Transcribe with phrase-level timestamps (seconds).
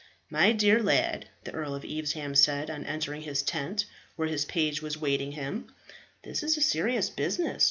[0.31, 3.85] "My dear lad," the Earl of Evesham said on entering his tent
[4.15, 5.67] where his page was waiting him,
[6.23, 7.59] "this is a serious business.